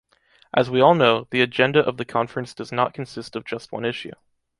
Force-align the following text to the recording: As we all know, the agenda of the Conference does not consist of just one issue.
As 0.51 0.67
we 0.67 0.81
all 0.81 0.95
know, 0.95 1.27
the 1.29 1.41
agenda 1.43 1.79
of 1.79 1.97
the 1.97 2.05
Conference 2.05 2.55
does 2.55 2.71
not 2.71 2.95
consist 2.95 3.35
of 3.35 3.45
just 3.45 3.71
one 3.71 3.85
issue. 3.85 4.13